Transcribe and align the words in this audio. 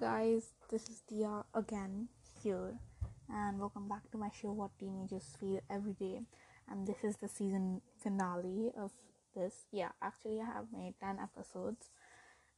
guys, 0.00 0.54
this 0.70 0.88
is 0.88 1.02
Dia 1.10 1.44
again 1.52 2.08
here, 2.42 2.72
and 3.28 3.60
welcome 3.60 3.86
back 3.86 4.10
to 4.10 4.16
my 4.16 4.30
show 4.32 4.50
What 4.50 4.70
Teenagers 4.78 5.36
Feel 5.38 5.60
Every 5.68 5.92
Day. 5.92 6.22
And 6.70 6.86
this 6.86 7.04
is 7.04 7.18
the 7.18 7.28
season 7.28 7.82
finale 8.02 8.72
of 8.78 8.92
this. 9.36 9.66
Yeah, 9.70 9.90
actually, 10.00 10.40
I 10.40 10.46
have 10.46 10.72
made 10.72 10.94
10 11.02 11.18
episodes, 11.18 11.90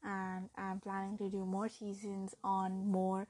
and 0.05 0.51
I'm 0.57 0.79
planning 0.79 1.19
to 1.19 1.29
do 1.29 1.45
more 1.45 1.69
seasons 1.69 2.37
on 2.45 2.87
more 2.87 3.27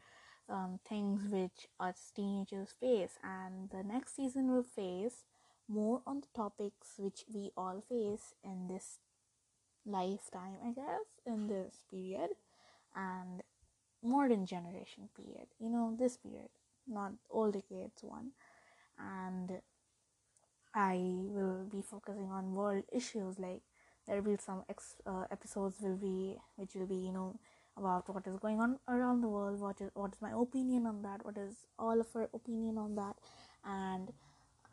um, 0.46 0.78
things 0.86 1.32
which 1.32 1.68
us 1.80 2.12
teenagers 2.14 2.74
face. 2.78 3.16
And 3.24 3.70
the 3.70 3.82
next 3.82 4.14
season 4.14 4.52
will 4.52 4.62
face 4.62 5.24
more 5.66 6.02
on 6.06 6.20
the 6.20 6.28
topics 6.36 6.98
which 6.98 7.24
we 7.32 7.50
all 7.56 7.82
face 7.88 8.34
in 8.44 8.68
this 8.68 8.98
lifetime, 9.86 10.56
I 10.62 10.72
guess, 10.72 11.06
in 11.24 11.46
this 11.46 11.76
period 11.90 12.32
and 12.94 13.42
modern 14.02 14.46
generation 14.46 15.08
period 15.16 15.46
you 15.60 15.70
know 15.70 15.94
this 15.98 16.16
period 16.16 16.48
not 16.86 17.12
old 17.30 17.52
decades 17.54 18.02
one. 18.02 18.32
And 18.98 19.60
i 20.74 20.96
will 21.36 21.64
be 21.70 21.82
focusing 21.82 22.30
on 22.30 22.54
world 22.54 22.82
issues 22.92 23.38
like 23.38 23.60
there 24.06 24.16
will 24.20 24.32
be 24.32 24.42
some 24.42 24.62
ex- 24.68 24.96
uh, 25.06 25.24
episodes 25.30 25.76
will 25.80 25.96
be 25.96 26.36
which 26.56 26.74
will 26.74 26.86
be 26.86 26.96
you 26.96 27.12
know 27.12 27.38
about 27.76 28.08
what 28.14 28.26
is 28.26 28.38
going 28.38 28.60
on 28.60 28.78
around 28.88 29.20
the 29.20 29.28
world 29.28 29.60
what 29.60 29.80
is 29.80 29.90
what 29.94 30.12
is 30.12 30.20
my 30.20 30.30
opinion 30.32 30.86
on 30.86 31.02
that 31.02 31.24
what 31.24 31.36
is 31.36 31.54
all 31.78 32.00
of 32.00 32.06
our 32.14 32.28
opinion 32.34 32.78
on 32.78 32.94
that. 32.94 33.16
And 33.64 34.12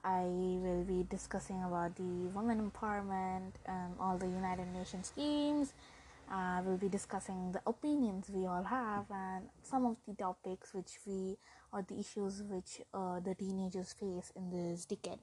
i 0.04 0.24
will 0.24 0.84
be 0.84 1.06
discussing 1.10 1.62
about 1.64 1.96
the 1.96 2.28
women 2.34 2.72
empowerment 2.72 3.52
and 3.66 3.94
all 4.00 4.18
the 4.18 4.28
united 4.28 4.68
nations 4.74 5.08
schemes 5.08 5.74
uh, 6.32 6.62
we'll 6.66 6.78
be 6.78 6.90
discussing 6.90 7.52
the 7.52 7.62
opinions 7.68 8.30
we 8.30 8.46
all 8.46 8.64
have 8.64 9.06
and 9.12 9.46
some 9.64 9.86
of 9.86 9.98
the 10.08 10.14
topics 10.14 10.74
which 10.74 11.00
we 11.06 11.38
or 11.74 11.84
the 11.88 12.00
issues 12.00 12.44
which 12.44 12.82
uh, 12.94 13.20
the 13.20 13.36
teenagers 13.36 13.94
face 13.94 14.32
in 14.36 14.50
this 14.50 14.86
decade. 14.86 15.20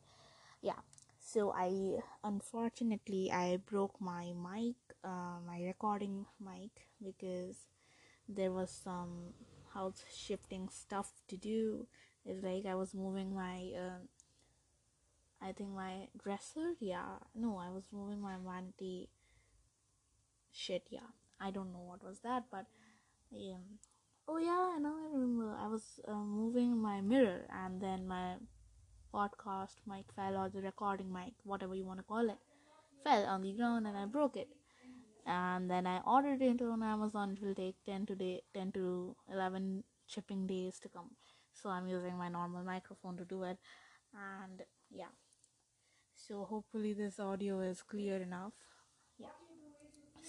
Yeah, 0.62 0.80
so 1.20 1.52
I 1.56 1.98
unfortunately 2.24 3.30
I 3.32 3.58
broke 3.66 4.00
my 4.00 4.32
mic, 4.34 4.76
uh, 5.04 5.38
my 5.46 5.62
recording 5.64 6.26
mic 6.40 6.88
because 7.02 7.56
there 8.28 8.52
was 8.52 8.70
some 8.70 9.34
house 9.74 10.04
shifting 10.14 10.68
stuff 10.68 11.12
to 11.28 11.36
do. 11.36 11.86
It's 12.24 12.42
like 12.42 12.66
I 12.66 12.74
was 12.74 12.94
moving 12.94 13.34
my. 13.34 13.72
Uh, 13.76 14.00
I 15.40 15.52
think 15.52 15.70
my 15.70 16.08
dresser, 16.16 16.74
yeah, 16.80 17.18
no, 17.34 17.58
I 17.58 17.70
was 17.70 17.84
moving 17.92 18.20
my 18.20 18.36
vanity 18.44 19.08
shit 20.56 20.88
yeah. 20.90 21.10
I 21.40 21.50
don't 21.50 21.72
know 21.72 21.84
what 21.90 22.02
was 22.02 22.20
that 22.20 22.44
but 22.50 22.66
yeah 23.30 23.62
oh 24.28 24.38
yeah 24.38 24.74
i 24.76 24.78
know 24.78 24.94
i 25.04 25.06
remember. 25.12 25.54
I 25.58 25.68
was 25.68 25.84
uh, 26.08 26.14
moving 26.14 26.78
my 26.78 27.00
mirror 27.00 27.42
and 27.62 27.80
then 27.80 28.06
my 28.08 28.36
podcast 29.14 29.76
mic 29.86 30.06
fell 30.16 30.36
or 30.36 30.48
the 30.50 30.62
recording 30.62 31.12
mic 31.12 31.34
whatever 31.44 31.74
you 31.74 31.84
want 31.86 32.00
to 32.00 32.04
call 32.04 32.30
it 32.30 32.38
fell 33.04 33.26
on 33.26 33.42
the 33.42 33.52
ground 33.52 33.86
and 33.86 33.96
i 33.96 34.06
broke 34.06 34.36
it. 34.36 34.48
And 35.26 35.70
then 35.70 35.86
i 35.86 36.00
ordered 36.06 36.42
it 36.42 36.62
on 36.62 36.82
amazon. 36.82 37.32
It 37.36 37.44
will 37.44 37.54
take 37.54 37.76
10 37.86 38.06
to 38.06 38.14
day 38.16 38.42
10 38.54 38.72
to 38.72 39.16
11 39.32 39.84
shipping 40.06 40.46
days 40.46 40.78
to 40.80 40.88
come. 40.88 41.10
So 41.52 41.70
i'm 41.70 41.88
using 41.88 42.16
my 42.18 42.28
normal 42.28 42.64
microphone 42.64 43.16
to 43.18 43.24
do 43.24 43.42
it. 43.44 43.58
And 44.14 44.62
yeah. 44.90 45.14
So 46.16 46.44
hopefully 46.44 46.92
this 46.94 47.20
audio 47.20 47.60
is 47.60 47.82
clear 47.82 48.16
enough 48.20 48.52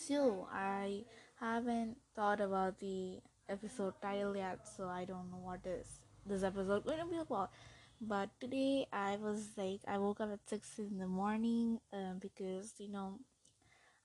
so 0.07 0.47
I 0.51 1.03
haven't 1.39 1.97
thought 2.15 2.41
about 2.41 2.79
the 2.79 3.19
episode 3.49 3.93
title 4.01 4.35
yet, 4.35 4.59
so 4.67 4.87
I 4.87 5.05
don't 5.05 5.29
know 5.31 5.37
what 5.41 5.61
is 5.65 5.99
this 6.25 6.43
episode 6.43 6.85
going 6.85 6.99
to 6.99 7.05
be 7.05 7.17
about. 7.17 7.51
But 7.99 8.29
today 8.39 8.87
I 8.93 9.17
was 9.17 9.49
like, 9.57 9.81
I 9.87 9.97
woke 9.97 10.21
up 10.21 10.31
at 10.31 10.47
six 10.47 10.77
in 10.79 10.97
the 10.97 11.07
morning 11.07 11.79
um, 11.93 12.19
because 12.21 12.73
you 12.79 12.89
know 12.89 13.19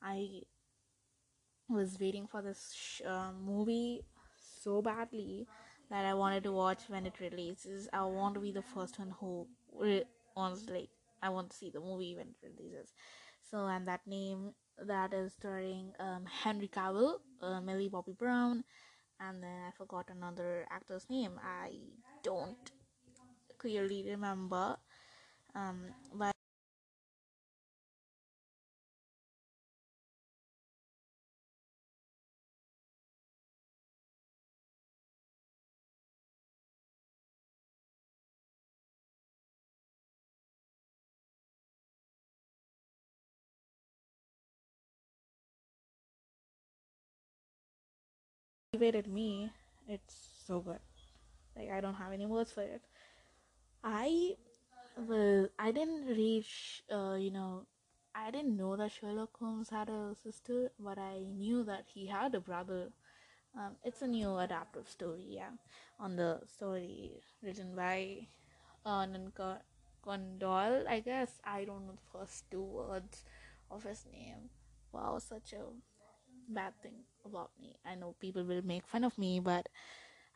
I 0.02 0.42
was 1.68 1.98
waiting 2.00 2.26
for 2.26 2.42
this 2.42 2.72
sh- 2.74 3.02
uh, 3.06 3.32
movie 3.44 4.02
so 4.62 4.82
badly 4.82 5.46
that 5.90 6.04
I 6.04 6.14
wanted 6.14 6.42
to 6.44 6.52
watch 6.52 6.82
when 6.88 7.06
it 7.06 7.20
releases. 7.20 7.88
I 7.92 8.04
want 8.04 8.34
to 8.34 8.40
be 8.40 8.52
the 8.52 8.62
first 8.62 8.98
one 8.98 9.14
who 9.20 9.46
re- 9.78 10.04
wants 10.36 10.68
like 10.68 10.88
I 11.22 11.28
want 11.30 11.50
to 11.50 11.56
see 11.56 11.70
the 11.70 11.80
movie 11.80 12.14
when 12.16 12.28
it 12.28 12.36
releases. 12.42 12.92
So 13.52 13.66
and 13.68 13.86
that 13.88 14.06
name 14.06 14.54
that 14.78 15.12
is 15.14 15.34
starring 15.34 15.92
um, 16.00 16.24
Henry 16.26 16.68
Cavill, 16.68 17.20
uh, 17.42 17.60
Millie 17.60 17.88
Bobby 17.90 18.12
Brown, 18.12 18.64
and 19.20 19.42
then 19.42 19.58
I 19.68 19.72
forgot 19.76 20.08
another 20.10 20.66
actor's 20.70 21.06
name. 21.10 21.40
I 21.42 21.72
don't 22.22 22.70
clearly 23.58 24.04
remember. 24.08 24.76
Um, 25.54 25.94
but 26.14 26.31
motivated 48.72 49.06
me. 49.06 49.50
It's 49.86 50.16
so 50.46 50.60
good. 50.60 50.78
Like 51.54 51.70
I 51.70 51.80
don't 51.82 51.94
have 51.94 52.12
any 52.12 52.24
words 52.24 52.52
for 52.52 52.62
it. 52.62 52.80
I 53.84 54.36
well, 54.96 55.48
I 55.58 55.72
didn't 55.72 56.06
reach. 56.06 56.82
Uh, 56.90 57.16
you 57.18 57.30
know, 57.30 57.66
I 58.14 58.30
didn't 58.30 58.56
know 58.56 58.76
that 58.76 58.92
Sherlock 58.92 59.36
Holmes 59.38 59.68
had 59.68 59.90
a 59.90 60.14
sister, 60.22 60.70
but 60.80 60.98
I 60.98 61.18
knew 61.36 61.64
that 61.64 61.84
he 61.92 62.06
had 62.06 62.34
a 62.34 62.40
brother. 62.40 62.88
Um, 63.54 63.76
it's 63.84 64.00
a 64.00 64.06
new 64.06 64.38
adaptive 64.38 64.88
story, 64.88 65.26
yeah, 65.28 65.52
on 66.00 66.16
the 66.16 66.40
story 66.46 67.20
written 67.42 67.76
by 67.76 68.26
uh, 68.86 69.06
Conan 70.02 70.38
Doyle. 70.38 70.84
I 70.88 71.00
guess 71.00 71.40
I 71.44 71.64
don't 71.66 71.86
know 71.86 71.92
the 71.92 72.18
first 72.18 72.50
two 72.50 72.62
words 72.62 73.24
of 73.70 73.82
his 73.84 74.06
name. 74.10 74.48
Wow, 74.92 75.18
such 75.18 75.52
a 75.52 75.64
bad 76.48 76.72
thing 76.82 77.04
about 77.24 77.50
me. 77.60 77.76
I 77.84 77.94
know 77.94 78.14
people 78.20 78.44
will 78.44 78.62
make 78.62 78.86
fun 78.86 79.04
of 79.04 79.18
me, 79.18 79.40
but 79.40 79.68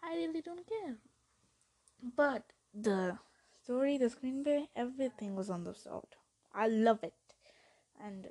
I 0.02 0.14
really 0.16 0.42
don't 0.42 0.66
care. 0.68 0.96
But 2.16 2.52
the 2.74 3.18
story, 3.62 3.98
the 3.98 4.06
screenplay, 4.06 4.68
everything 4.74 5.34
was 5.34 5.50
on 5.50 5.64
the 5.64 5.74
spot. 5.74 6.14
I 6.54 6.68
love 6.68 7.02
it. 7.02 7.14
And 8.02 8.28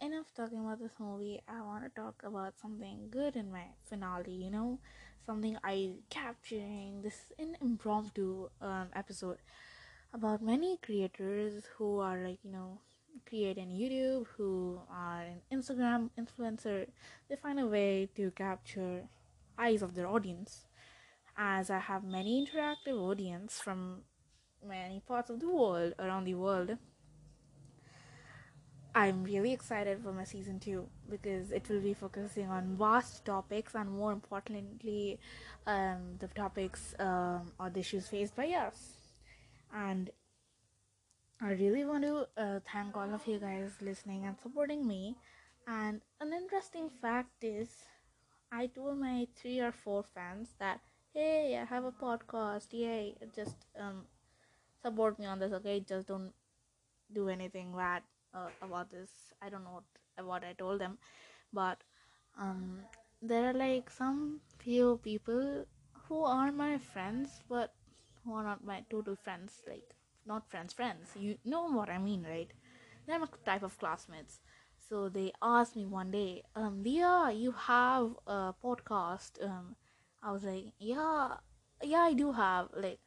enough 0.00 0.32
talking 0.34 0.60
about 0.60 0.78
this 0.80 0.98
movie. 0.98 1.40
I 1.48 1.62
want 1.62 1.84
to 1.84 2.00
talk 2.00 2.22
about 2.24 2.58
something 2.58 3.08
good 3.10 3.36
in 3.36 3.50
my 3.50 3.64
finale. 3.88 4.32
You 4.32 4.50
know, 4.50 4.78
something 5.26 5.56
I 5.64 5.96
capturing 6.10 7.02
this 7.02 7.32
in 7.38 7.56
impromptu 7.60 8.48
um, 8.60 8.88
episode 8.94 9.38
about 10.12 10.42
many 10.42 10.78
creators 10.78 11.64
who 11.76 11.98
are 11.98 12.18
like 12.22 12.38
you 12.44 12.50
know 12.52 12.80
create 13.26 13.58
in 13.58 13.70
YouTube, 13.70 14.26
who 14.36 14.80
are 14.90 15.22
an 15.22 15.40
Instagram 15.52 16.10
influencer, 16.18 16.86
they 17.28 17.36
find 17.36 17.58
a 17.60 17.66
way 17.66 18.08
to 18.16 18.30
capture 18.32 19.02
eyes 19.58 19.82
of 19.82 19.94
their 19.94 20.06
audience. 20.06 20.66
As 21.36 21.70
I 21.70 21.78
have 21.78 22.04
many 22.04 22.44
interactive 22.44 22.96
audience 22.96 23.60
from 23.60 24.02
many 24.66 25.00
parts 25.00 25.30
of 25.30 25.40
the 25.40 25.48
world, 25.48 25.94
around 25.98 26.24
the 26.24 26.34
world, 26.34 26.76
I'm 28.96 29.24
really 29.24 29.52
excited 29.52 30.00
for 30.04 30.12
my 30.12 30.22
season 30.22 30.60
two 30.60 30.86
because 31.10 31.50
it 31.50 31.68
will 31.68 31.80
be 31.80 31.94
focusing 31.94 32.48
on 32.48 32.76
vast 32.76 33.24
topics 33.24 33.74
and 33.74 33.90
more 33.90 34.12
importantly, 34.12 35.18
um, 35.66 36.14
the 36.20 36.28
topics 36.28 36.94
um, 37.00 37.50
or 37.58 37.70
the 37.70 37.80
issues 37.80 38.06
faced 38.06 38.36
by 38.36 38.50
us. 38.50 38.98
And 39.74 40.10
I 41.44 41.52
really 41.52 41.84
want 41.84 42.04
to 42.04 42.26
uh, 42.38 42.60
thank 42.72 42.96
all 42.96 43.12
of 43.12 43.26
you 43.26 43.38
guys 43.38 43.72
listening 43.82 44.24
and 44.24 44.34
supporting 44.40 44.88
me. 44.88 45.14
And 45.66 46.00
an 46.18 46.32
interesting 46.32 46.88
fact 47.02 47.44
is, 47.44 47.68
I 48.50 48.68
told 48.68 48.98
my 48.98 49.26
three 49.36 49.60
or 49.60 49.70
four 49.70 50.04
fans 50.14 50.54
that, 50.58 50.80
hey, 51.12 51.58
I 51.60 51.66
have 51.66 51.84
a 51.84 51.92
podcast. 51.92 52.68
Yay! 52.72 53.16
Just 53.36 53.56
um, 53.78 54.06
support 54.80 55.18
me 55.18 55.26
on 55.26 55.38
this, 55.38 55.52
okay? 55.52 55.80
Just 55.80 56.08
don't 56.08 56.32
do 57.12 57.28
anything 57.28 57.74
bad 57.76 58.02
uh, 58.32 58.48
about 58.62 58.90
this. 58.90 59.10
I 59.42 59.50
don't 59.50 59.64
know 59.64 59.82
what, 60.16 60.26
what 60.26 60.44
I 60.44 60.54
told 60.54 60.80
them, 60.80 60.96
but 61.52 61.76
um, 62.40 62.78
there 63.20 63.50
are 63.50 63.52
like 63.52 63.90
some 63.90 64.40
few 64.58 64.98
people 65.04 65.66
who 66.08 66.24
are 66.24 66.50
my 66.50 66.78
friends, 66.78 67.42
but 67.50 67.74
who 68.24 68.32
are 68.32 68.44
not 68.44 68.64
my 68.64 68.82
total 68.88 69.14
friends. 69.14 69.60
Like 69.68 69.94
not 70.26 70.48
friends, 70.50 70.72
friends. 70.72 71.10
You 71.16 71.36
know 71.44 71.64
what 71.70 71.90
I 71.90 71.98
mean, 71.98 72.24
right? 72.28 72.52
They're 73.06 73.22
a 73.22 73.28
type 73.44 73.62
of 73.62 73.78
classmates. 73.78 74.40
So 74.88 75.08
they 75.08 75.32
asked 75.42 75.76
me 75.76 75.86
one 75.86 76.10
day, 76.10 76.42
um, 76.54 76.82
Dia, 76.82 77.30
you 77.34 77.52
have 77.52 78.14
a 78.26 78.54
podcast. 78.62 79.42
Um, 79.44 79.76
I 80.22 80.32
was 80.32 80.44
like, 80.44 80.66
yeah, 80.78 81.36
yeah, 81.82 82.00
I 82.00 82.12
do 82.14 82.32
have 82.32 82.68
like, 82.74 83.00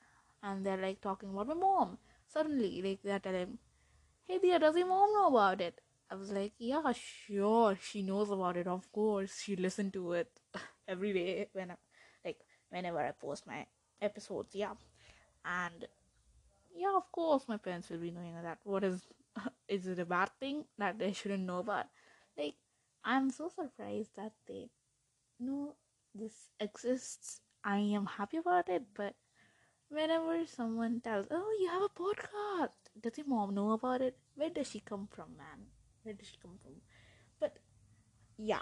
and 0.43 0.65
they're 0.65 0.77
like 0.77 1.01
talking 1.01 1.29
about 1.29 1.47
my 1.47 1.53
mom. 1.53 1.97
Suddenly, 2.27 2.81
like 2.81 2.99
they're 3.03 3.19
telling, 3.19 3.57
hey, 4.27 4.39
dear, 4.39 4.59
does 4.59 4.75
your 4.77 4.87
mom 4.87 5.13
know 5.13 5.27
about 5.27 5.61
it? 5.61 5.81
I 6.09 6.15
was 6.15 6.31
like, 6.31 6.53
yeah, 6.57 6.91
sure, 6.93 7.77
she 7.81 8.01
knows 8.01 8.29
about 8.29 8.57
it. 8.57 8.67
Of 8.67 8.91
course, 8.91 9.41
she 9.43 9.55
listened 9.55 9.93
to 9.93 10.13
it 10.13 10.29
every 10.87 11.13
day 11.13 11.49
when, 11.53 11.71
I, 11.71 11.75
like, 12.25 12.39
whenever 12.69 12.99
I 12.99 13.11
post 13.11 13.45
my 13.47 13.65
episodes. 14.01 14.55
Yeah, 14.55 14.73
and 15.45 15.85
yeah, 16.77 16.95
of 16.95 17.12
course, 17.12 17.45
my 17.47 17.57
parents 17.57 17.89
will 17.89 17.97
be 18.00 18.12
knowing 18.12 18.35
that. 18.41 18.59
What 18.63 18.83
is, 18.83 19.01
is 19.68 19.88
it 19.88 20.00
a 20.00 20.06
bad 20.06 20.29
thing 20.39 20.65
that 20.77 21.00
they 21.00 21.13
shouldn't 21.13 21.44
know 21.44 21.59
about? 21.59 21.85
Like, 22.38 22.56
I'm 23.03 23.29
so 23.31 23.50
surprised 23.50 24.12
that 24.15 24.33
they 24.47 24.69
know 25.39 25.75
this 26.15 26.51
exists. 26.59 27.41
I 27.63 27.79
am 27.79 28.06
happy 28.06 28.38
about 28.38 28.69
it, 28.69 28.83
but 28.95 29.15
whenever 29.89 30.45
someone 30.47 31.01
tells, 31.01 31.27
"Oh, 31.31 31.57
you 31.59 31.69
have 31.69 31.83
a 31.83 31.89
podcast," 31.89 32.77
does 33.01 33.18
your 33.18 33.27
mom 33.27 33.56
know 33.56 33.71
about 33.71 34.01
it? 34.01 34.18
Where 34.35 34.50
does 34.50 34.69
she 34.71 34.80
come 34.81 35.07
from, 35.12 35.38
man? 35.38 35.68
where 36.03 36.13
does 36.15 36.27
she 36.27 36.38
come 36.41 36.57
from 36.63 36.71
but 37.39 37.57
yeah 38.38 38.62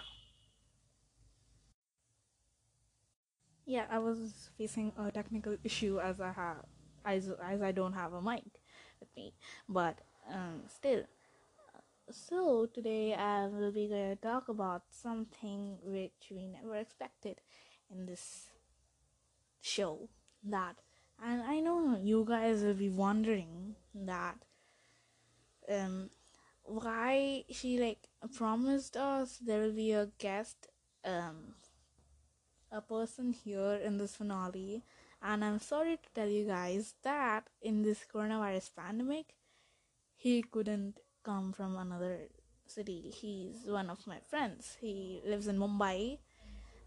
yeah 3.64 3.86
i 3.90 3.98
was 3.98 4.50
facing 4.58 4.92
a 4.98 5.10
technical 5.12 5.56
issue 5.64 6.00
as 6.00 6.20
i 6.20 6.32
have 6.32 6.64
as, 7.06 7.30
as 7.42 7.62
i 7.62 7.72
don't 7.72 7.94
have 7.94 8.12
a 8.12 8.20
mic 8.20 8.44
with 9.00 9.08
me. 9.16 9.34
But 9.68 9.98
um, 10.32 10.62
still. 10.68 11.04
So 12.10 12.66
today 12.72 13.14
i 13.14 13.46
will 13.46 13.72
be 13.72 13.88
going 13.88 14.10
to 14.10 14.16
talk 14.16 14.48
about 14.48 14.82
something 14.90 15.78
which 15.82 16.30
we 16.30 16.46
never 16.46 16.76
expected 16.76 17.40
in 17.90 18.06
this 18.06 18.50
show. 19.60 20.08
That 20.44 20.76
and 21.22 21.42
i 21.42 21.60
know 21.60 21.98
you 22.02 22.24
guys 22.28 22.62
will 22.62 22.74
be 22.74 22.88
wondering 22.90 23.74
that 23.94 24.36
um 25.68 26.10
why 26.64 27.44
she 27.50 27.78
like 27.78 28.08
promised 28.34 28.96
us 28.96 29.38
there 29.38 29.60
will 29.60 29.72
be 29.72 29.92
a 29.92 30.08
guest 30.18 30.68
um 31.04 31.54
a 32.70 32.80
person 32.80 33.32
here 33.32 33.74
in 33.82 33.98
this 33.98 34.16
finale 34.16 34.82
and 35.22 35.44
i'm 35.44 35.58
sorry 35.58 35.96
to 35.96 36.08
tell 36.14 36.28
you 36.28 36.44
guys 36.46 36.94
that 37.02 37.44
in 37.62 37.82
this 37.82 38.04
coronavirus 38.12 38.70
pandemic 38.76 39.34
he 40.16 40.42
couldn't 40.42 40.98
come 41.22 41.52
from 41.52 41.76
another 41.76 42.28
city. 42.66 43.12
He's 43.14 43.66
one 43.66 43.90
of 43.90 44.06
my 44.06 44.18
friends. 44.30 44.76
He 44.80 45.20
lives 45.24 45.46
in 45.46 45.58
mumbai 45.58 46.18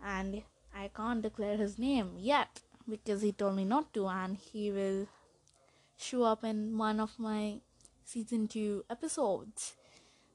and 0.06 0.42
i 0.74 0.90
can't 0.96 1.22
declare 1.22 1.58
his 1.58 1.78
name 1.78 2.12
yet 2.18 2.62
because 2.88 3.22
he 3.22 3.32
told 3.34 3.56
me 3.56 3.66
not 3.66 3.94
to 3.94 4.08
and 4.08 4.38
he 4.38 4.72
will 4.72 5.08
show 5.98 6.24
up 6.24 6.44
in 6.44 6.78
one 6.78 7.00
of 7.00 7.18
my 7.20 7.60
season 8.06 8.48
2 8.48 8.86
episodes. 8.90 9.76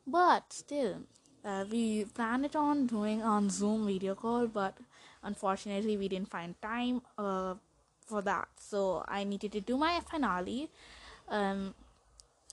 But 0.06 0.52
still 0.52 1.02
uh, 1.44 1.64
we 1.70 2.04
planned 2.04 2.46
it 2.46 2.56
on 2.56 2.86
doing 2.86 3.22
on 3.22 3.48
zoom 3.50 3.86
video 3.86 4.14
call 4.14 4.46
but 4.46 4.76
unfortunately 5.22 5.96
we 5.96 6.08
didn't 6.08 6.30
find 6.30 6.60
time. 6.60 7.00
Uh, 7.16 7.54
for 8.04 8.22
that. 8.22 8.48
So 8.58 9.04
i 9.08 9.24
needed 9.24 9.52
to 9.52 9.60
do 9.60 9.76
my 9.76 10.00
finale. 10.00 10.70
Um, 11.28 11.74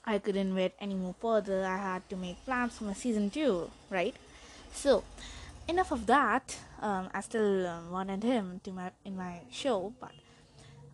i 0.06 0.18
couldn't 0.18 0.56
wait 0.56 0.74
any 0.80 0.96
more 0.96 1.16
further. 1.20 1.66
I 1.66 1.78
had 1.78 2.10
to 2.10 2.16
make 2.16 2.44
plans 2.46 2.78
for 2.78 2.86
my 2.86 2.94
season 2.94 3.30
2 3.30 3.70
right? 3.90 4.16
So 4.74 5.04
enough 5.68 5.92
of 5.92 6.06
that. 6.08 6.58
Um, 6.82 7.10
i 7.14 7.22
still 7.22 7.68
um, 7.68 7.92
wanted 7.92 8.24
him 8.24 8.62
to 8.64 8.72
my 8.72 8.92
in 9.06 9.16
my 9.16 9.42
show 9.52 9.94
but 10.00 10.14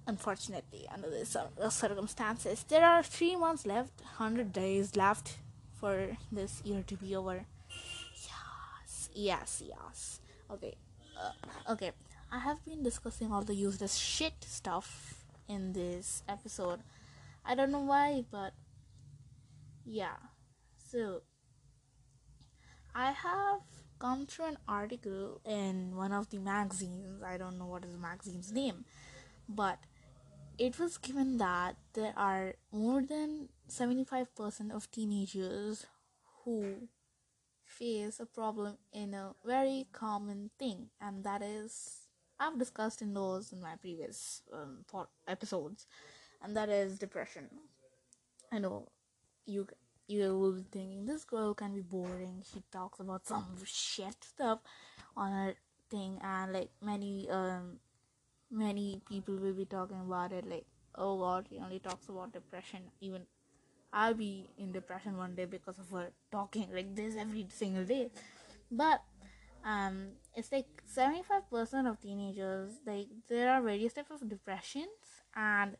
unfortunately 0.05 0.87
under 0.93 1.09
the 1.09 1.69
circumstances 1.69 2.65
there 2.67 2.85
are 2.85 3.03
three 3.03 3.35
months 3.35 3.65
left 3.65 4.01
100 4.01 4.51
days 4.53 4.95
left 4.95 5.37
for 5.79 6.17
this 6.31 6.61
year 6.65 6.83
to 6.87 6.95
be 6.95 7.15
over. 7.15 7.45
Yes 8.27 9.09
yes 9.13 9.63
yes. 9.65 10.19
Okay 10.51 10.75
uh, 11.19 11.71
okay 11.73 11.91
i 12.31 12.39
have 12.39 12.63
been 12.65 12.83
discussing 12.83 13.31
all 13.31 13.43
the 13.43 13.55
useless 13.55 13.95
shit 13.95 14.33
stuff 14.45 15.23
in 15.47 15.71
this 15.73 16.23
episode. 16.27 16.81
I 17.45 17.55
don't 17.55 17.71
know 17.71 17.79
why 17.79 18.25
but 18.29 18.53
yeah. 19.85 20.17
So 20.77 21.21
i 22.93 23.11
have 23.11 23.61
come 23.99 24.25
through 24.25 24.45
an 24.45 24.57
article 24.67 25.41
in 25.45 25.95
one 25.95 26.11
of 26.11 26.29
the 26.29 26.39
magazines. 26.39 27.23
I 27.23 27.37
don't 27.37 27.57
know 27.57 27.65
what 27.65 27.85
is 27.85 27.91
the 27.93 27.97
magazine's 27.97 28.51
name 28.51 28.85
but 29.47 29.79
it 30.57 30.79
was 30.79 30.97
given 30.97 31.37
that 31.37 31.77
there 31.93 32.13
are 32.17 32.55
more 32.71 33.01
than 33.01 33.49
75% 33.69 34.71
of 34.71 34.89
teenagers 34.91 35.85
who 36.43 36.87
face 37.63 38.19
a 38.19 38.25
problem 38.25 38.77
in 38.91 39.13
a 39.13 39.35
very 39.45 39.87
common 39.91 40.49
thing 40.57 40.89
and 40.99 41.23
that 41.23 41.41
is 41.41 42.06
i've 42.39 42.57
discussed 42.59 43.01
in 43.01 43.13
those 43.13 43.51
in 43.51 43.61
my 43.61 43.75
previous 43.81 44.41
um, 44.53 44.83
episodes 45.27 45.87
and 46.43 46.55
that 46.55 46.69
is 46.69 46.97
depression. 46.97 47.49
I 48.51 48.59
know 48.59 48.87
you 49.45 49.67
you 50.07 50.37
will 50.37 50.53
be 50.53 50.65
thinking 50.71 51.05
this 51.05 51.25
girl 51.25 51.53
can 51.53 51.73
be 51.73 51.81
boring. 51.81 52.43
She 52.51 52.63
talks 52.71 52.99
about 52.99 53.25
some 53.27 53.45
shit 53.65 54.15
stuff 54.21 54.59
on 55.15 55.31
her 55.31 55.55
thing 55.89 56.19
and 56.21 56.53
like 56.53 56.69
many 56.81 57.29
um 57.29 57.79
many 58.51 59.01
people 59.09 59.35
will 59.35 59.53
be 59.53 59.65
talking 59.65 60.01
about 60.05 60.31
it 60.31 60.45
like 60.47 60.65
oh 60.95 61.17
god 61.19 61.47
she 61.49 61.59
only 61.59 61.79
talks 61.79 62.07
about 62.09 62.33
depression. 62.33 62.81
Even 63.01 63.23
i'll 63.93 64.13
be 64.13 64.49
in 64.57 64.71
depression 64.71 65.17
one 65.17 65.33
day 65.33 65.45
because 65.45 65.79
of 65.79 65.89
her 65.89 66.11
talking 66.31 66.67
like 66.73 66.95
this 66.95 67.15
every 67.17 67.47
single 67.49 67.83
day. 67.83 68.09
But 68.71 69.01
um 69.65 70.09
it's 70.35 70.51
like 70.51 70.67
75% 70.85 71.87
of 71.87 71.99
teenagers 71.99 72.73
like 72.85 73.07
there 73.27 73.51
are 73.51 73.61
various 73.61 73.93
types 73.93 74.11
of 74.11 74.29
depressions 74.29 75.23
and 75.35 75.75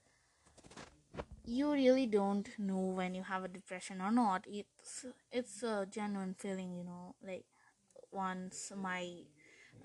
you 1.46 1.72
really 1.72 2.06
don't 2.06 2.50
know 2.60 2.80
when 3.00 3.16
you 3.16 3.24
have 3.24 3.44
a 3.44 3.48
depression 3.48 4.02
or 4.02 4.12
not. 4.12 4.46
It's 4.48 5.06
it's 5.32 5.64
a 5.64 5.88
genuine 5.90 6.36
feeling 6.38 6.74
you 6.76 6.84
know 6.84 7.16
like 7.26 7.46
once 8.12 8.72
my 8.76 9.10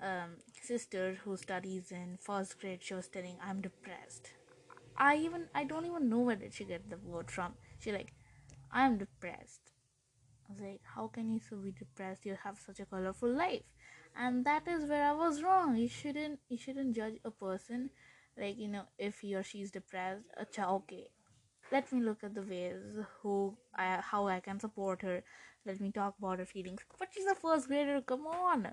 um, 0.01 0.37
sister 0.61 1.17
who 1.23 1.37
studies 1.37 1.91
in 1.91 2.17
first 2.21 2.59
grade 2.59 2.83
she 2.83 2.93
was 2.93 3.07
telling 3.07 3.37
i'm 3.41 3.61
depressed. 3.61 4.31
I 4.97 5.15
even 5.17 5.47
i 5.55 5.63
don't 5.63 5.85
even 5.85 6.09
know 6.09 6.19
where 6.19 6.35
did 6.35 6.53
she 6.53 6.65
get 6.65 6.89
the 6.89 6.97
word 6.97 7.31
from. 7.31 7.53
She 7.79 7.91
like 7.91 8.13
i'm 8.71 8.97
depressed. 8.97 9.71
I 10.49 10.53
was 10.53 10.61
like 10.61 10.81
how 10.95 11.07
can 11.07 11.31
you 11.31 11.39
so 11.39 11.55
be 11.57 11.71
depressed? 11.71 12.25
You 12.25 12.37
have 12.43 12.59
such 12.59 12.79
a 12.79 12.85
colorful 12.85 13.29
life 13.29 13.63
and 14.15 14.45
that 14.45 14.67
is 14.67 14.85
where 14.85 15.03
i 15.05 15.11
was 15.11 15.41
wrong. 15.43 15.75
You 15.75 15.87
shouldn't 15.87 16.39
you 16.49 16.57
shouldn't 16.57 16.95
judge 16.95 17.15
a 17.25 17.31
person 17.31 17.89
like 18.37 18.57
you 18.57 18.67
know 18.67 18.83
if 18.97 19.19
he 19.19 19.35
or 19.35 19.43
she 19.43 19.61
is 19.61 19.71
depressed. 19.71 20.25
Acha 20.41 20.69
okay. 20.77 21.07
Let 21.71 21.91
me 21.91 22.01
look 22.01 22.23
at 22.23 22.35
the 22.35 22.41
ways 22.43 22.81
who 23.21 23.57
I, 23.75 23.99
how 24.11 24.27
i 24.27 24.39
can 24.39 24.59
support 24.59 25.01
her. 25.01 25.23
Let 25.65 25.79
me 25.81 25.91
talk 25.91 26.15
about 26.19 26.39
her 26.39 26.45
feelings. 26.45 26.81
But 26.99 27.09
she's 27.13 27.25
a 27.25 27.35
first 27.35 27.67
grader 27.67 28.01
come 28.01 28.27
on. 28.27 28.67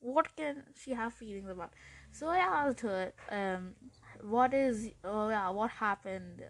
What 0.00 0.36
can 0.36 0.62
she 0.76 0.92
have 0.92 1.12
feelings 1.14 1.50
about? 1.50 1.72
So 2.12 2.28
i 2.28 2.38
asked 2.38 2.80
her 2.80 3.12
um 3.30 3.74
what 4.22 4.54
is 4.54 4.90
oh 5.04 5.28
yeah 5.28 5.50
what 5.50 5.70
happened? 5.70 6.42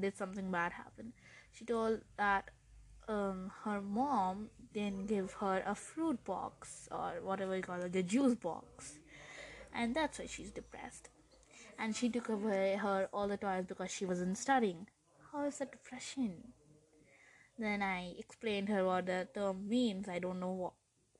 Did 0.00 0.16
something 0.16 0.50
bad 0.50 0.72
happen? 0.72 1.12
She 1.52 1.64
told 1.64 2.00
that 2.16 2.50
um 3.08 3.50
her 3.64 3.80
mom 3.80 4.50
didn't 4.72 5.06
give 5.06 5.32
her 5.34 5.62
a 5.66 5.74
fruit 5.74 6.22
box 6.24 6.88
or 6.90 7.14
whatever 7.22 7.56
you 7.56 7.62
call 7.62 7.80
it 7.82 7.92
the 7.92 8.02
juice 8.02 8.34
box. 8.34 8.98
And 9.74 9.94
that's 9.94 10.18
why 10.18 10.26
she's 10.26 10.50
depressed. 10.50 11.08
And 11.78 11.94
she 11.96 12.08
took 12.08 12.28
away 12.28 12.76
her 12.76 13.08
all 13.12 13.28
the 13.28 13.36
toys 13.36 13.64
because 13.66 13.90
she 13.90 14.04
wasn't 14.04 14.36
studying. 14.38 14.88
How 15.32 15.44
is 15.46 15.58
that 15.58 15.72
depression 15.72 16.52
then 17.58 17.82
i 17.82 18.14
explained 18.18 18.68
her 18.68 18.84
what 18.84 19.06
the 19.06 19.26
term 19.34 19.68
means. 19.68 20.08
I 20.08 20.18
don't 20.20 20.40
know 20.40 20.52
what 20.52 20.72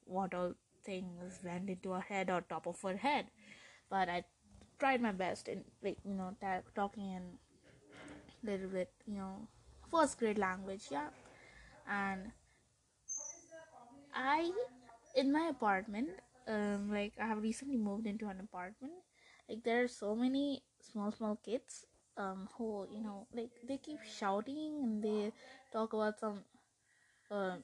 what 0.05 0.35
all 0.35 0.55
things 0.85 1.41
went 1.45 1.69
into 1.69 1.91
her 1.93 2.01
head 2.01 2.31
or 2.31 2.41
top 2.43 2.67
of 2.67 2.81
her 2.83 2.97
head. 2.97 3.27
But 3.91 4.09
i 4.09 4.25
tried 4.79 5.03
my 5.03 5.13
best 5.13 5.49
in 5.49 5.65
like 5.83 5.99
you 6.05 6.15
know 6.15 6.37
t- 6.41 6.71
talking 6.75 7.11
in 7.13 7.23
little 8.45 8.69
bit 8.69 8.91
you 9.07 9.17
know 9.19 9.49
first 9.91 10.19
grade 10.19 10.39
language 10.39 10.85
yeah 10.91 11.09
and 11.89 12.33
i 14.15 14.51
in 15.15 15.33
my 15.33 15.49
apartment 15.51 16.09
um 16.49 16.91
like 16.91 17.13
i 17.21 17.27
have 17.27 17.43
recently 17.43 17.77
moved 17.77 18.07
into 18.07 18.27
an 18.29 18.41
apartment 18.41 18.93
like 19.49 19.63
there 19.65 19.83
are 19.85 19.89
so 19.89 20.15
many 20.15 20.63
small 20.81 21.13
small 21.13 21.37
kids 21.45 21.85
um 22.17 22.49
who 22.57 22.87
you 22.91 23.01
know 23.03 23.27
like 23.35 23.51
they 23.67 23.79
keep 23.79 24.01
shouting 24.03 24.81
and 24.83 25.03
they 25.03 25.33
talk 25.73 25.93
about 25.93 26.19
some 26.19 26.41
um 27.31 27.63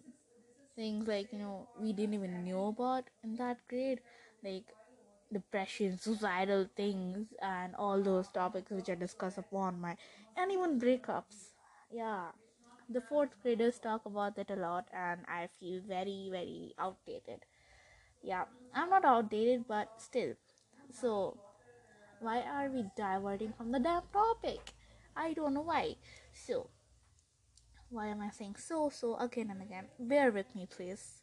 things 0.76 1.08
like 1.08 1.32
you 1.32 1.38
know 1.38 1.68
we 1.80 1.92
didn't 1.92 2.14
even 2.14 2.44
know 2.44 2.68
about 2.68 3.04
in 3.24 3.36
that 3.36 3.58
grade 3.68 4.00
like 4.44 4.64
depression, 5.32 5.98
suicidal 5.98 6.68
things, 6.76 7.26
and 7.42 7.74
all 7.76 8.02
those 8.02 8.28
topics 8.28 8.70
which 8.70 8.88
I 8.88 8.94
discuss 8.94 9.38
upon 9.38 9.80
my 9.80 9.96
and 10.36 10.52
even 10.52 10.80
breakups. 10.80 11.50
Yeah, 11.90 12.28
the 12.88 13.00
fourth 13.00 13.30
graders 13.42 13.78
talk 13.78 14.04
about 14.06 14.36
that 14.36 14.50
a 14.50 14.56
lot, 14.56 14.88
and 14.92 15.20
I 15.28 15.48
feel 15.60 15.80
very, 15.86 16.28
very 16.30 16.74
outdated. 16.78 17.44
Yeah, 18.22 18.44
I'm 18.74 18.90
not 18.90 19.04
outdated, 19.04 19.66
but 19.68 19.88
still. 19.98 20.34
So, 20.92 21.38
why 22.20 22.42
are 22.42 22.70
we 22.70 22.84
diverting 22.96 23.52
from 23.54 23.72
the 23.72 23.80
damn 23.80 24.02
topic? 24.12 24.74
I 25.16 25.32
don't 25.34 25.54
know 25.54 25.62
why. 25.62 25.96
So, 26.32 26.70
why 27.90 28.06
am 28.08 28.20
I 28.20 28.30
saying 28.30 28.56
so 28.56 28.90
so 28.90 29.16
again 29.16 29.50
and 29.50 29.62
again? 29.62 29.86
Bear 29.98 30.30
with 30.32 30.54
me, 30.54 30.66
please. 30.66 31.22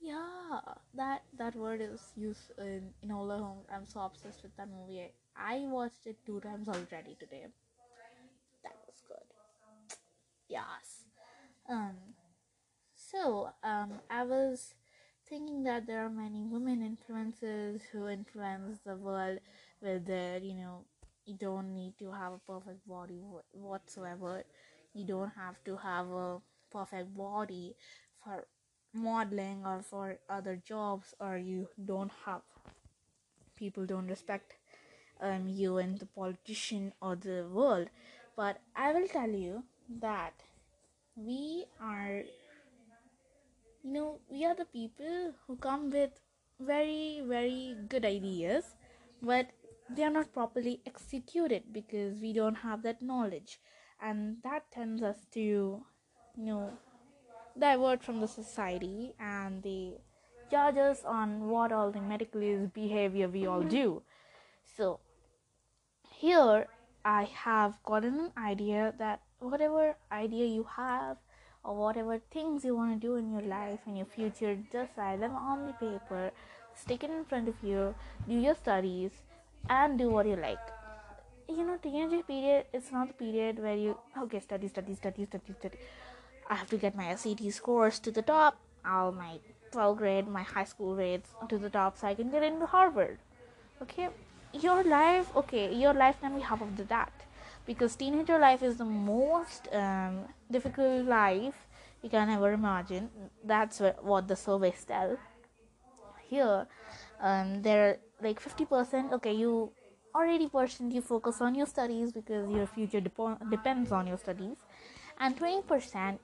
Yeah, 0.00 0.60
that 0.94 1.22
that 1.38 1.54
word 1.56 1.80
is 1.80 2.12
used 2.16 2.52
in 2.58 2.92
in 3.02 3.08
Enola 3.10 3.38
Holmes. 3.40 3.66
I'm 3.72 3.86
so 3.86 4.00
obsessed 4.00 4.42
with 4.42 4.56
that 4.56 4.68
movie. 4.68 5.12
I 5.36 5.58
watched 5.76 6.06
it 6.06 6.18
two 6.26 6.40
times 6.40 6.68
already 6.68 7.16
today. 7.18 7.46
That 8.62 8.76
was 8.86 9.02
good. 9.08 9.34
Yes. 10.48 10.97
Um. 11.68 11.96
So 12.94 13.50
um, 13.64 14.00
I 14.10 14.24
was 14.24 14.74
thinking 15.28 15.62
that 15.64 15.86
there 15.86 16.04
are 16.04 16.10
many 16.10 16.42
women 16.44 16.80
influencers 16.96 17.82
who 17.92 18.08
influence 18.08 18.78
the 18.84 18.96
world 18.96 19.38
with 19.82 20.06
their, 20.06 20.38
you 20.38 20.54
know, 20.54 20.84
you 21.26 21.36
don't 21.36 21.74
need 21.74 21.94
to 22.00 22.12
have 22.12 22.32
a 22.34 22.38
perfect 22.38 22.86
body 22.88 23.20
whatsoever. 23.52 24.44
You 24.94 25.06
don't 25.06 25.32
have 25.36 25.62
to 25.64 25.76
have 25.76 26.08
a 26.10 26.38
perfect 26.72 27.16
body 27.16 27.76
for 28.24 28.46
modeling 28.94 29.64
or 29.66 29.82
for 29.82 30.18
other 30.28 30.56
jobs, 30.56 31.14
or 31.20 31.38
you 31.38 31.68
don't 31.84 32.12
have 32.26 32.42
people 33.56 33.84
don't 33.86 34.06
respect 34.08 34.54
um, 35.20 35.48
you 35.48 35.78
and 35.78 35.98
the 35.98 36.06
politician 36.06 36.92
or 37.02 37.16
the 37.16 37.46
world. 37.52 37.88
But 38.36 38.58
I 38.76 38.92
will 38.92 39.08
tell 39.08 39.30
you 39.30 39.64
that 40.00 40.34
we 41.26 41.66
are 41.80 42.22
you 43.82 43.92
know 43.92 44.20
we 44.30 44.44
are 44.44 44.54
the 44.54 44.64
people 44.66 45.34
who 45.46 45.56
come 45.56 45.90
with 45.90 46.10
very 46.60 47.22
very 47.26 47.76
good 47.88 48.04
ideas 48.04 48.74
but 49.22 49.48
they 49.90 50.02
are 50.02 50.10
not 50.10 50.32
properly 50.32 50.80
executed 50.86 51.64
because 51.72 52.18
we 52.20 52.32
don't 52.32 52.56
have 52.56 52.82
that 52.82 53.00
knowledge. 53.00 53.58
And 54.00 54.36
that 54.44 54.70
tends 54.70 55.02
us 55.02 55.26
to 55.32 55.40
you 55.40 55.84
know 56.36 56.72
divert 57.58 58.04
from 58.04 58.20
the 58.20 58.28
society 58.28 59.14
and 59.18 59.62
they 59.62 59.94
judge 60.50 60.76
us 60.76 61.04
on 61.04 61.48
what 61.48 61.72
all 61.72 61.90
the 61.90 61.98
medicalist 61.98 62.72
behavior 62.72 63.28
we 63.28 63.46
all 63.46 63.62
do. 63.62 64.02
So 64.76 65.00
here 66.10 66.66
i 67.04 67.22
have 67.22 67.80
gotten 67.84 68.18
an 68.18 68.32
idea 68.36 68.92
that 68.98 69.20
whatever 69.40 69.96
idea 70.10 70.46
you 70.46 70.66
have 70.76 71.16
or 71.64 71.74
whatever 71.76 72.20
things 72.30 72.64
you 72.64 72.74
want 72.74 73.00
to 73.00 73.06
do 73.06 73.16
in 73.16 73.32
your 73.32 73.42
life 73.42 73.80
and 73.86 73.96
your 73.96 74.06
future 74.06 74.58
just 74.72 74.90
write 74.96 75.20
them 75.20 75.34
on 75.34 75.66
the 75.66 75.72
paper 75.74 76.30
stick 76.74 77.04
it 77.04 77.10
in 77.10 77.24
front 77.24 77.48
of 77.48 77.54
you 77.62 77.94
do 78.28 78.34
your 78.34 78.54
studies 78.54 79.10
and 79.68 79.98
do 79.98 80.08
what 80.08 80.26
you 80.26 80.36
like. 80.36 80.58
You 81.48 81.64
know 81.64 81.76
teenage 81.82 82.26
period 82.26 82.66
is 82.72 82.92
not 82.92 83.08
the 83.08 83.14
period 83.14 83.58
where 83.58 83.76
you 83.76 83.96
okay 84.22 84.40
study 84.40 84.68
study 84.68 84.94
study 84.94 85.24
study 85.24 85.54
study. 85.58 85.78
I 86.48 86.54
have 86.54 86.70
to 86.70 86.76
get 86.76 86.96
my 86.96 87.14
SAT 87.14 87.52
scores 87.52 87.98
to 88.00 88.10
the 88.10 88.22
top 88.22 88.58
all 88.86 89.12
my 89.12 89.38
12th 89.72 89.96
grade 89.98 90.28
my 90.28 90.42
high 90.42 90.64
school 90.64 90.94
grades 90.94 91.28
to 91.48 91.58
the 91.58 91.68
top 91.68 91.98
so 91.98 92.06
i 92.06 92.14
can 92.14 92.30
get 92.30 92.42
into 92.42 92.66
harvard. 92.66 93.18
Okay? 93.82 94.08
Your 94.52 94.82
life 94.82 95.34
okay 95.36 95.74
your 95.74 95.94
life 95.94 96.20
can 96.20 96.34
be 96.34 96.42
half 96.42 96.62
of 96.62 96.88
that 96.88 97.12
because 97.68 97.94
teenager 97.96 98.38
life 98.38 98.62
is 98.64 98.78
the 98.78 98.84
most 98.86 99.68
um, 99.72 100.20
difficult 100.50 101.06
life 101.06 101.66
you 102.02 102.10
can 102.10 102.30
ever 102.30 102.52
imagine. 102.52 103.10
That's 103.44 103.80
what 104.02 104.28
the 104.28 104.36
surveys 104.36 104.84
tell. 104.84 105.18
Here 106.28 106.66
um, 107.20 107.62
there 107.62 107.88
are 107.88 107.98
like 108.22 108.40
50% 108.40 109.12
okay 109.14 109.32
you 109.32 109.70
or 110.14 110.26
80% 110.26 110.92
you 110.92 111.02
focus 111.02 111.40
on 111.40 111.54
your 111.54 111.66
studies 111.66 112.12
because 112.12 112.50
your 112.50 112.66
future 112.66 113.00
dep- 113.00 113.50
depends 113.50 113.92
on 113.92 114.06
your 114.06 114.18
studies. 114.18 114.56
And 115.20 115.36
20% 115.36 116.20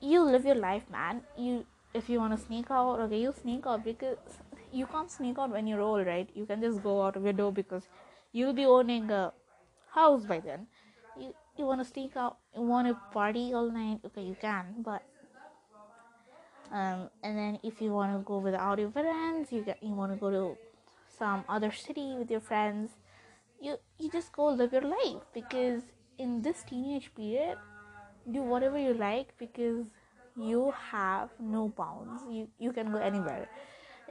you 0.00 0.22
live 0.22 0.44
your 0.46 0.56
life 0.56 0.90
man. 0.90 1.22
You 1.36 1.66
if 1.94 2.08
you 2.08 2.18
want 2.20 2.38
to 2.38 2.46
sneak 2.46 2.70
out 2.70 3.00
okay 3.00 3.20
you 3.20 3.34
sneak 3.42 3.66
out 3.66 3.84
because 3.84 4.18
you 4.72 4.86
can't 4.86 5.10
sneak 5.10 5.38
out 5.38 5.50
when 5.50 5.66
you're 5.66 5.82
old 5.82 6.06
right? 6.06 6.28
You 6.34 6.46
can 6.46 6.60
just 6.62 6.82
go 6.82 7.02
out 7.02 7.16
of 7.16 7.24
your 7.24 7.34
door 7.34 7.52
because 7.52 7.88
you'll 8.32 8.54
be 8.54 8.66
owning 8.66 9.10
a 9.10 9.32
house 9.94 10.24
by 10.24 10.40
then. 10.40 10.66
You 11.18 11.34
you 11.56 11.66
want 11.66 11.80
to 11.80 11.84
sneak 11.84 12.16
out, 12.16 12.38
you 12.56 12.62
want 12.62 12.88
to 12.88 12.96
party 13.12 13.52
all 13.52 13.70
night, 13.70 14.00
okay, 14.06 14.22
you 14.22 14.36
can, 14.40 14.76
but 14.78 15.02
um, 16.72 17.10
and 17.22 17.36
then 17.36 17.58
if 17.62 17.82
you 17.82 17.92
want 17.92 18.16
to 18.16 18.24
go 18.24 18.38
without 18.38 18.78
your 18.78 18.90
friends, 18.90 19.52
you 19.52 19.62
get 19.62 19.82
you 19.82 19.94
want 19.94 20.12
to 20.12 20.18
go 20.18 20.30
to 20.30 20.56
some 21.18 21.44
other 21.48 21.70
city 21.70 22.14
with 22.18 22.30
your 22.30 22.40
friends, 22.40 22.90
you 23.60 23.76
you 23.98 24.10
just 24.10 24.32
go 24.32 24.46
live 24.46 24.72
your 24.72 24.82
life 24.82 25.22
because 25.34 25.82
in 26.18 26.40
this 26.42 26.62
teenage 26.62 27.14
period, 27.14 27.58
do 28.30 28.42
whatever 28.42 28.78
you 28.78 28.94
like 28.94 29.36
because 29.38 29.86
you 30.36 30.72
have 30.90 31.28
no 31.38 31.68
bounds. 31.68 32.22
You 32.30 32.48
you 32.58 32.72
can 32.72 32.90
go 32.90 32.98
anywhere. 32.98 33.48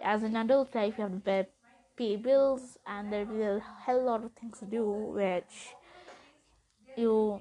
As 0.04 0.24
an 0.24 0.36
adult 0.36 0.74
life, 0.76 0.96
you 0.98 1.04
have 1.04 1.14
to 1.14 1.20
pay 1.20 1.48
pay 2.02 2.16
bills 2.16 2.78
and 2.88 3.14
there'll 3.14 3.32
be 3.32 3.42
a 3.44 3.62
hell 3.86 4.04
lot 4.10 4.24
of 4.28 4.32
things 4.40 4.60
to 4.60 4.66
do 4.66 4.84
which 5.18 5.58
you 6.98 7.40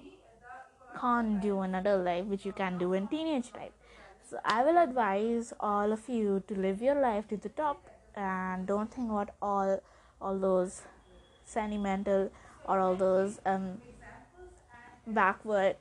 can't 1.01 1.41
do 1.41 1.63
in 1.63 1.75
adult 1.79 2.05
life 2.05 2.27
which 2.33 2.45
you 2.45 2.53
can 2.53 2.77
do 2.77 2.93
in 2.93 3.09
teenage 3.09 3.51
life. 3.55 3.73
So 4.31 4.39
i 4.45 4.63
will 4.65 4.79
advise 4.83 5.53
all 5.69 5.95
of 5.97 6.09
you 6.17 6.43
to 6.49 6.59
live 6.67 6.83
your 6.89 6.99
life 7.07 7.29
to 7.29 7.39
the 7.47 7.53
top 7.63 7.89
and 8.15 8.67
don't 8.67 8.93
think 8.95 9.11
about 9.11 9.31
all 9.41 9.83
all 10.21 10.39
those 10.39 10.83
sentimental 11.57 12.31
or 12.65 12.79
all 12.79 12.97
those 13.07 13.41
um 13.47 13.67
backward 15.21 15.77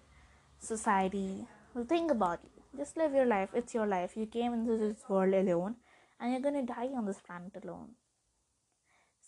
society 0.60 1.46
will 1.74 1.86
think 1.86 2.12
about 2.12 2.40
you. 2.44 2.78
Just 2.78 2.98
live 2.98 3.14
your 3.14 3.26
life. 3.26 3.50
It's 3.54 3.74
your 3.74 3.88
life. 3.88 4.12
You 4.16 4.26
came 4.26 4.54
into 4.54 4.78
this 4.78 5.04
world 5.10 5.34
alone 5.34 5.76
and 6.20 6.32
you're 6.32 6.42
gonna 6.42 6.68
die 6.76 6.90
on 6.96 7.06
this 7.06 7.20
planet 7.28 7.64
alone 7.64 7.90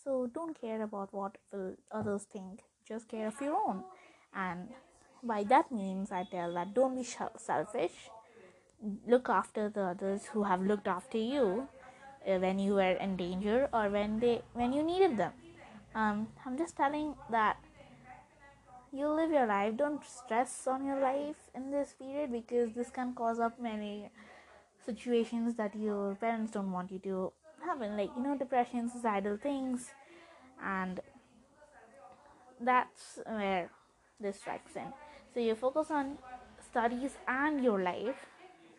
so 0.02 0.28
don't 0.32 0.60
care 0.60 0.82
about 0.82 1.12
what 1.12 1.38
will 1.52 1.74
others 1.90 2.24
think. 2.24 2.60
Just 2.86 3.08
care 3.08 3.28
of 3.28 3.40
your 3.40 3.56
own. 3.56 3.84
And 4.34 4.68
by 5.22 5.44
that 5.44 5.70
means 5.70 6.10
i 6.10 6.24
tell 6.24 6.52
that 6.54 6.74
don't 6.74 6.96
be 6.96 7.04
selfish. 7.04 8.10
Look 9.06 9.28
after 9.28 9.68
the 9.68 9.82
others 9.82 10.26
who 10.32 10.42
have 10.44 10.62
looked 10.62 10.88
after 10.88 11.18
you 11.18 11.68
uh, 12.26 12.38
when 12.38 12.58
you 12.58 12.74
were 12.74 12.96
in 13.06 13.16
danger 13.16 13.68
or 13.72 13.88
when 13.88 14.18
they 14.18 14.42
when 14.54 14.72
you 14.72 14.82
needed 14.82 15.16
them. 15.16 15.32
Um, 15.94 16.28
i'm 16.46 16.56
just 16.56 16.76
telling 16.76 17.14
that 17.30 17.58
you 18.92 19.08
live 19.08 19.30
your 19.30 19.46
life. 19.46 19.76
Don't 19.76 20.04
stress 20.04 20.66
on 20.66 20.84
your 20.84 21.00
life 21.00 21.36
in 21.54 21.70
this 21.70 21.94
period 21.98 22.32
because 22.32 22.72
this 22.72 22.90
can 22.90 23.14
cause 23.14 23.38
up 23.38 23.60
many 23.60 24.10
situations 24.84 25.54
that 25.54 25.74
your 25.74 26.14
parents 26.16 26.52
don't 26.52 26.72
want 26.72 26.90
you 26.92 26.98
to 26.98 27.32
happen 27.62 27.96
like 27.96 28.10
you 28.16 28.22
know 28.22 28.36
depression 28.36 28.88
suicidal 28.90 29.36
things 29.36 29.90
and 30.64 31.00
that's 32.60 33.18
where 33.26 33.70
this 34.20 34.38
strikes 34.40 34.76
in. 34.76 34.92
So 35.34 35.40
you 35.40 35.54
focus 35.54 35.90
on 35.90 36.18
studies 36.70 37.12
and 37.26 37.62
your 37.62 37.82
life 37.82 38.26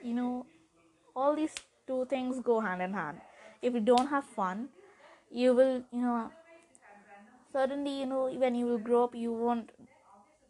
you 0.02 0.14
know 0.14 0.46
all 1.16 1.36
these 1.36 1.54
two 1.88 2.06
things 2.10 2.40
go 2.42 2.60
hand 2.62 2.82
in 2.82 2.94
hand. 2.94 3.22
If 3.62 3.74
you 3.74 3.80
don't 3.82 4.08
have 4.10 4.26
fun 4.26 4.70
you 5.32 5.54
will 5.54 5.84
you 5.92 6.02
know 6.02 6.32
suddenly 7.52 8.00
you 8.00 8.06
know 8.06 8.26
when 8.44 8.56
you 8.56 8.66
will 8.66 8.78
grow 8.88 9.04
up 9.06 9.16
you 9.16 9.32
won't 9.32 9.72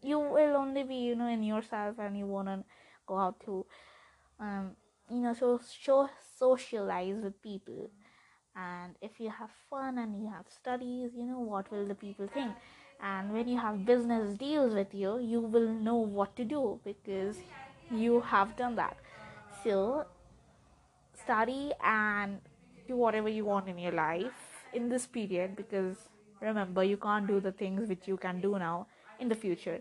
you 0.02 0.20
will 0.20 0.56
only 0.56 0.84
be 0.84 0.96
you 0.96 1.16
know 1.16 1.28
in 1.28 1.44
yourself 1.44 1.98
and 2.00 2.18
you 2.18 2.26
won't 2.26 2.66
go 3.08 3.18
out 3.18 3.40
to 3.46 3.66
um 4.40 4.72
you 5.10 5.18
know 5.22 5.34
so, 5.34 5.60
so 5.86 6.10
socialize 6.38 7.18
with 7.24 7.42
people 7.42 7.90
and 8.56 8.96
if 9.02 9.20
you 9.20 9.30
have 9.30 9.50
fun 9.70 9.98
and 9.98 10.16
you 10.22 10.30
have 10.30 10.46
studies 10.50 11.12
you 11.16 11.26
know 11.26 11.40
what 11.40 11.72
will 11.72 11.88
the 11.88 11.96
people 11.96 12.28
think? 12.34 12.52
And 13.02 13.34
when 13.34 13.48
you 13.48 13.60
have 13.60 13.86
business 13.86 14.38
deals 14.38 14.74
with 14.74 14.94
you 14.94 15.20
you 15.20 15.42
will 15.42 15.68
know 15.68 15.96
what 15.96 16.36
to 16.38 16.46
do 16.46 16.80
because 16.84 17.38
you 17.92 18.22
have 18.22 18.56
done 18.56 18.76
that. 18.76 18.98
So 19.64 20.06
study 21.24 21.72
and 21.84 22.40
do 22.88 22.96
whatever 22.96 23.30
you 23.30 23.46
want 23.46 23.68
in 23.68 23.78
your 23.78 23.92
life 23.92 24.66
in 24.74 24.90
this 24.90 25.06
period 25.06 25.56
because 25.56 26.10
remember 26.42 26.84
you 26.84 26.98
can't 26.98 27.28
do 27.28 27.40
the 27.40 27.52
things 27.52 27.88
which 27.88 28.08
you 28.08 28.18
can 28.18 28.42
do 28.42 28.58
now 28.60 28.88
in 29.20 29.30
the 29.30 29.36
future 29.36 29.80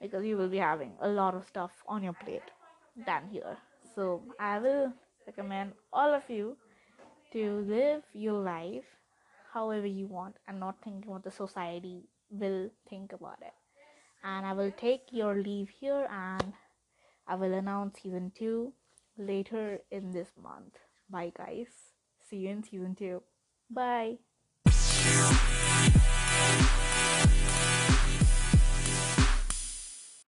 because 0.00 0.24
you 0.24 0.36
will 0.36 0.48
be 0.48 0.58
having 0.58 0.92
a 1.00 1.08
lot 1.08 1.34
of 1.34 1.46
stuff 1.46 1.72
on 1.88 2.02
your 2.02 2.12
plate 2.12 2.50
than 3.06 3.22
here. 3.30 3.56
So 3.94 4.22
i 4.38 4.58
will 4.58 4.92
recommend 5.26 5.72
all 5.92 6.14
of 6.14 6.22
you 6.28 6.56
to 7.36 7.60
live 7.68 8.02
your 8.14 8.40
life 8.40 8.84
however 9.52 9.86
you 9.86 10.06
want 10.06 10.36
and 10.48 10.58
not 10.58 10.76
thinking 10.82 11.10
what 11.10 11.22
the 11.22 11.30
society 11.30 12.08
will 12.30 12.70
think 12.88 13.12
about 13.12 13.36
it. 13.42 13.52
And 14.24 14.46
I 14.46 14.54
will 14.54 14.70
take 14.70 15.02
your 15.10 15.34
leave 15.34 15.68
here 15.68 16.08
and 16.10 16.54
I 17.28 17.34
will 17.34 17.52
announce 17.52 18.00
season 18.02 18.32
2 18.38 18.72
later 19.18 19.80
in 19.90 20.12
this 20.12 20.28
month. 20.42 20.78
Bye, 21.10 21.32
guys. 21.36 21.68
See 22.30 22.38
you 22.38 22.48
in 22.48 22.64
season 22.64 22.94
2. 22.94 23.22
Bye. 23.68 24.16